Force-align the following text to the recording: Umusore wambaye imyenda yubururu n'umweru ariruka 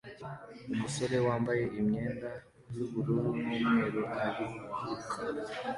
Umusore 0.73 1.15
wambaye 1.27 1.63
imyenda 1.79 2.29
yubururu 2.75 3.27
n'umweru 3.43 4.01
ariruka 4.25 5.17